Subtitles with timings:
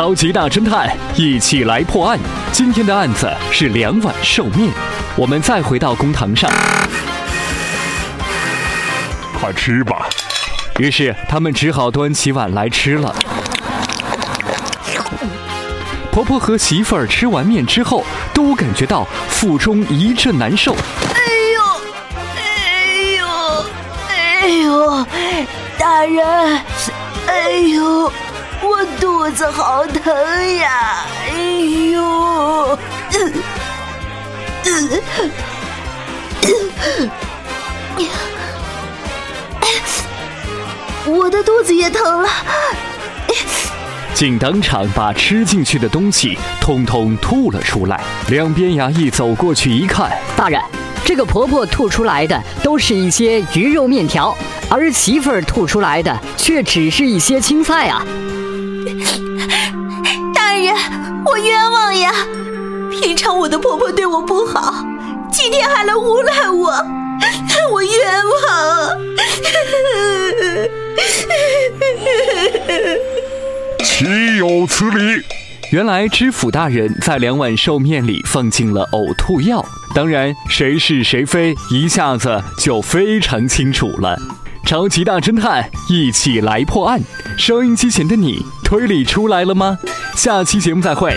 [0.00, 2.18] 超级大侦探，一起来破案。
[2.52, 4.72] 今天的案子是两碗寿面。
[5.14, 6.50] 我们再回到公堂上，
[9.38, 10.08] 快吃吧。
[10.78, 13.14] 于是他们只好端起碗来吃了。
[16.10, 20.74] 婆婆和媳妇儿吃完面之后，都感觉到腹中一阵难受。
[21.12, 21.20] 哎
[21.52, 21.62] 呦，
[22.38, 22.48] 哎
[23.18, 23.66] 呦，
[24.08, 25.06] 哎呦，
[25.78, 26.58] 大人，
[27.26, 28.10] 哎呦，
[28.62, 31.04] 我肚子好疼呀！
[31.28, 31.38] 哎
[31.92, 32.78] 呦，
[41.06, 42.28] 我的肚子也疼了。
[44.14, 47.98] 竟当场把吃进去的东西通通吐了出来。
[48.28, 50.60] 两边衙役走过去一看，大人，
[51.10, 54.32] 这个婆婆吐出来的都是一些鱼肉面条，
[54.70, 58.06] 而媳妇儿吐出来的却只是一些青菜啊！
[60.32, 60.72] 大人，
[61.26, 62.12] 我冤枉呀！
[62.92, 64.84] 平常我的婆婆对我不好，
[65.32, 66.70] 今天还来诬赖我，
[67.72, 67.92] 我冤
[68.46, 68.96] 枉！
[73.82, 75.20] 岂有此理！
[75.72, 84.16] 原来知府大人在两碗寿面里放进了呕吐药，当然谁是谁非一下子就非常清楚了。
[84.64, 87.00] 超级大侦探，一起来破案。
[87.36, 89.78] 收音机前的你，推理出来了吗？
[90.14, 91.12] 下期节目再会。